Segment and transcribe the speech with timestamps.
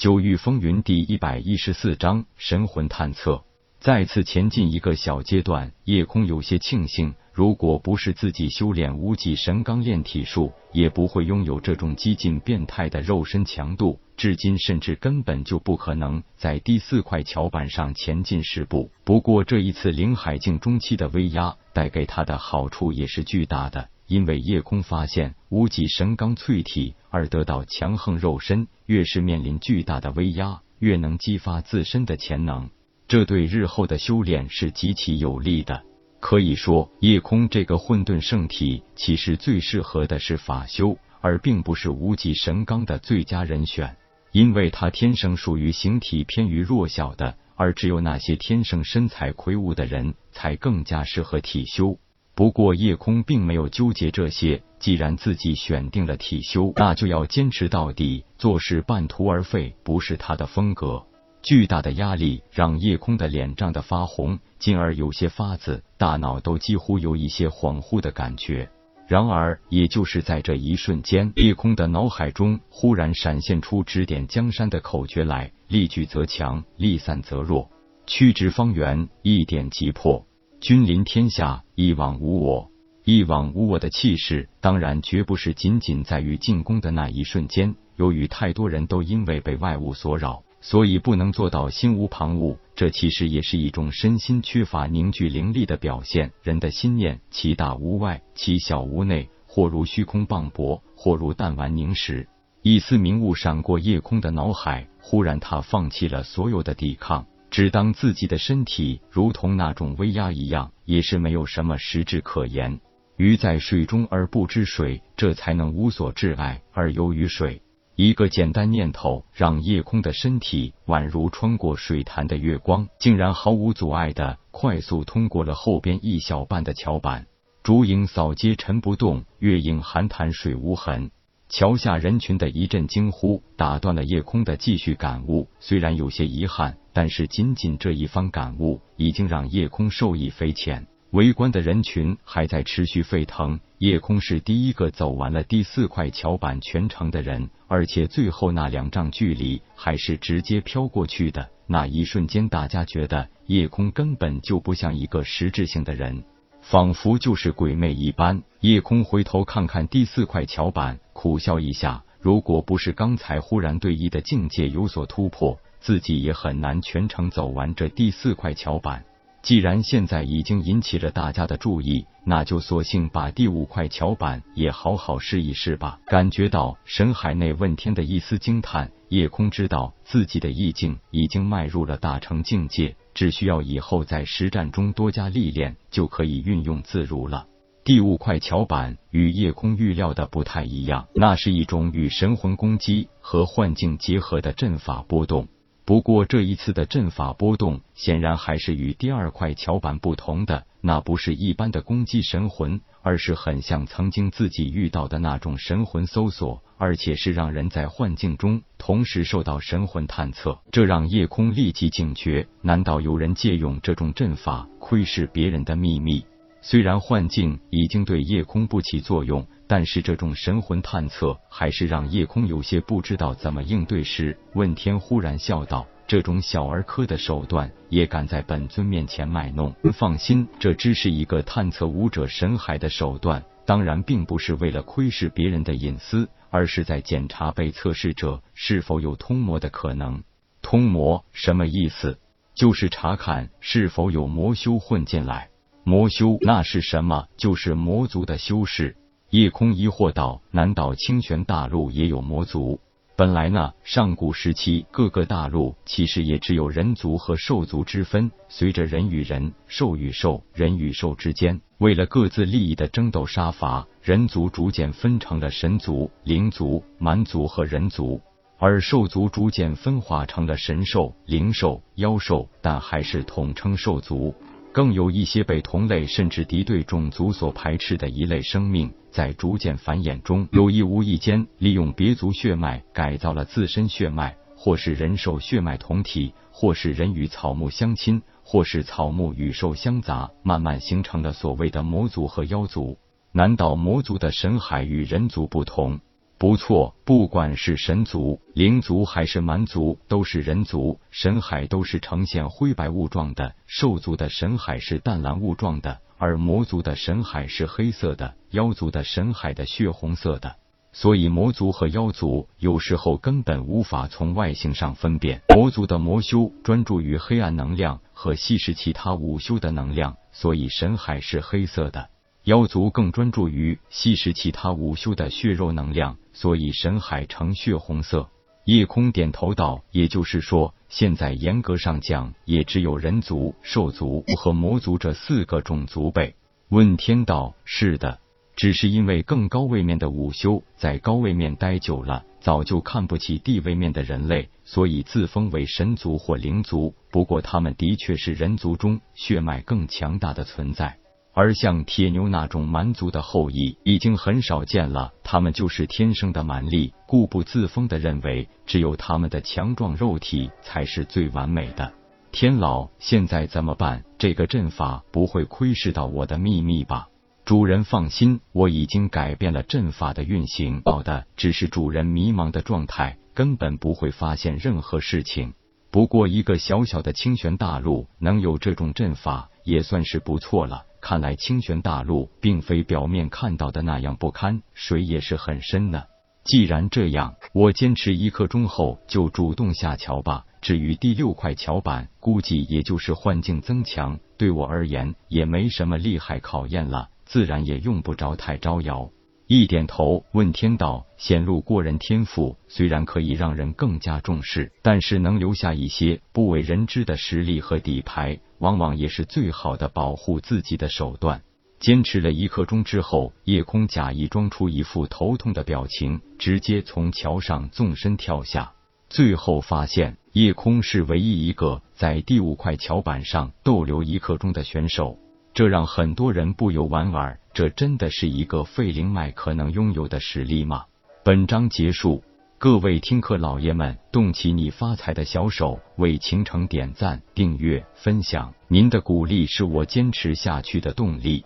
[0.00, 3.44] 九域风云第一百一十四章神魂探测。
[3.80, 14.00] 再次前进一个小阶段，夜空有些庆幸，如果不是自己修炼无极神钢炼体术，也不会拥有这种激进变态的肉身强度。
[14.16, 18.90] 至今，甚至根本就不可能在第四块桥板上前进十步。
[19.04, 23.90] 不过，这一次灵海境中期的威压带给他的好处也是巨大的。
[24.10, 32.70] 因为夜空发现无极神钢淬体而得到强横肉身，越是面临巨大的威压，越能激发自身的潜能，
[33.06, 35.84] 这对日后的修炼是极其有利的。
[36.18, 43.96] 可以说，夜空这个混沌圣体其实最适合的是法修，而并不是无极神钢的最佳人选，
[44.32, 51.96] 因为他天生属于形体偏于弱小的，而只有那些天生身材魁梧的人才更加适合体修。
[52.40, 54.62] 不过，夜空并没有纠结这些。
[54.78, 58.24] 既然自己选定了体修，那就要坚持到底。
[58.38, 61.04] 做事半途而废不是他的风格。
[61.42, 68.70] 巨大的压力让夜空的脸涨得发红，进而有些发紫，大脑都几乎有一些恍惚的感觉。
[69.06, 77.70] 然而，也就是在这一瞬间，夜空的脑海中忽然闪现出指点江山的口诀来：力聚则强，力散则弱，
[78.06, 80.24] 屈直方圆，一点即破。
[80.60, 82.70] 君临天下，一往无我。
[83.04, 87.74] 一往无我的气势，当然绝不是仅仅在于进攻的那一瞬间。
[87.96, 92.58] 由于太多人都因为被外物所扰，所以不能做到心无旁骛。
[92.76, 96.30] 这其实也是一种身心缺乏凝聚灵力的表现。
[96.42, 102.28] 人的心念，其大无外，其小无内，或如虚空磅礴，或如弹丸凝实。
[102.60, 107.24] 一丝明悟闪过夜空的脑海，忽然他放弃了所有的抵抗。
[107.50, 112.80] 只当自己的身体如同那种威压一样，也是没有什么实质可言。
[113.16, 117.60] 鱼在水中而不知水，这才能无所挚爱而游于水。
[117.96, 127.26] 一个简单念头，让夜空的身体宛如穿过水潭的月光，竟然毫无阻碍的快速通过了后边一小半的桥板。
[127.62, 131.10] 烛影扫街尘不动，月影寒潭水无痕。
[131.50, 135.48] 桥下人群的一阵惊呼，打断了夜空的继续感悟。
[135.58, 140.86] 虽然有些遗憾，但是仅仅这一番感悟，已经让夜空受益匪浅。
[141.10, 143.58] 围观的人群还在持续沸腾。
[143.78, 151.50] 夜空是第一个走完了第四块桥板全程的人，而且最后那两丈距离还是直接飘过去的。
[151.66, 156.22] 那一瞬间，大家觉得夜空根本就不像一个实质性的人。
[156.70, 158.44] 仿佛就是鬼魅一般。
[158.60, 162.04] 夜空回头看看第四块桥板，苦笑一下。
[162.20, 169.04] 如果不是刚才忽然对弈的境界有所突破，自己也很难全程走完这第四块桥板。
[169.42, 175.98] 既然现在已经引起了大家的注意，那就索性把第五块桥板也好好试一试吧。
[176.06, 182.94] 感觉到神海内问天的一丝惊叹，夜空知道自己的意境已经迈入了大成境界。
[183.14, 187.46] 只需要以后在实战中多加历练，就可以运用自如了。
[187.82, 195.48] 第五块桥板与夜空预料的不太一样，那是一种与神魂攻击和幻境结合的阵法波动。
[195.90, 200.64] 不过这一次的阵法波动，显然还是与第二块桥板不同的。
[200.80, 210.60] 那不是一般的攻击神魂，而是很像曾经自己遇到的那种神魂搜索，而且是让人在幻境中同时受到神魂探测。
[210.70, 216.24] 这让夜空立即警觉：难道有人借用这种阵法窥视别人的秘密？
[216.62, 219.44] 虽然幻境已经对夜空不起作用。
[219.70, 229.72] 但是这种神魂探测还是让夜空有些不知道怎么应对时，问天忽然笑道：“这种小儿科的手段也敢在本尊面前卖弄？
[229.92, 240.24] 放心，这只是一个探测武者神海的手段，当然并不是为了窥视别人的隐私，而是在检查被测试者是否有通魔的可能。
[240.62, 242.18] 通魔什么意思？
[242.56, 245.48] 就是查看是否有魔修混进来。
[245.84, 247.28] 魔修那是什么？
[247.36, 248.96] 就是魔族的修士。”
[249.30, 252.80] 夜空疑惑道：“难道清泉大陆也有魔族？
[253.14, 258.32] 本来呢，上古时期各个大陆其实也只有人族和兽族之分。
[258.48, 268.20] 随着人与人、兽与兽、人与兽之间为了各自利益的争斗杀伐，人族逐渐分成了神族、灵族、蛮族和人族，
[268.58, 274.34] 而兽族逐渐分化成了神兽、灵兽、妖兽，但还是统称兽族。
[274.72, 292.98] 更有一些被同类甚至敌对种族所排斥的一类生命。”在逐渐繁衍中，有意无意间利用别族血脉改造了自身血脉，或是人兽血脉同体，或是人与草木相亲，或是草木与兽相杂，慢慢形成了所谓的魔族和妖族。
[293.32, 295.98] 难道魔族的神海与人族不同？
[296.40, 300.98] 不错，不管是神族、灵族还是蛮族，都是人族。
[301.10, 310.56] 神海都是呈现灰白雾状的，兽族的神海是淡蓝雾状的，而魔族的神海是黑色的，妖族的神海的血红色的。
[310.94, 315.42] 所以魔族和妖族有时候根本无法从外形上分辨。
[315.54, 322.08] 魔族的魔修专注于黑暗能量和吸食其他武修的能量，所以神海是黑色的。
[322.44, 328.30] 妖族更专注于吸食其他武修的血肉能量，所以神海呈血红色。
[328.64, 336.34] 夜空点头道：“也就是说，现在严格上讲，也只有人族、兽族和魔族这四个种族呗。”
[336.70, 338.20] 问天道：“是的，
[338.56, 346.94] 只是因为更高位面的武修在高位面待久了，早就看不起地位面的人类，所以自封为神族或灵族。
[347.10, 350.96] 不过他们的确是人族中血脉更强大的存在。”
[351.32, 361.92] 而像铁牛那种蛮族的后裔已经很少见了，他们就是天生的蛮力，固步自封的认为只有他们的强壮肉体才是最完美的。
[362.32, 364.04] 天老，现在怎么办？
[364.18, 367.08] 这个阵法不会窥视到我的秘密吧？
[367.44, 375.54] 主人放心，我已经改变了阵法的运行，好的只是主人迷茫的状态，根本不会发现任何事情。
[375.90, 380.84] 不过一个小小的清玄大陆能有这种阵法，也算是不错了。
[381.00, 386.04] 看来清泉大陆并非表面看到的那样不堪，水也是很深呢。
[386.44, 390.44] 既然这样，我坚持一刻钟后就主动下桥吧。
[390.62, 399.10] 至于第六块桥板，估计也就是幻境增强，对我而言也没什么厉害考验了，自然也用不着太招摇。
[399.52, 411.42] 一点头，问天道显露过人天赋，虽然可以让人更加重视，但是能留下一些不为人知的实力和底牌，往往也是最好的保护自己的手段。
[411.80, 418.74] 坚持了一刻钟之后，夜空假意装出一副头痛的表情，直接从桥上纵身跳下。
[419.08, 425.18] 最后发现，夜空是唯一一个在第五块桥板上逗留一刻钟的选手。
[425.52, 430.84] 这让很多人不由莞尔，这真的是一个废灵脉可能拥有的实力吗？
[431.24, 432.22] 本章结束，
[432.56, 441.44] 各位听课老爷们，动起你发财的小手，为倾城点赞、订阅、分享，您的鼓励是我坚持下去的动力。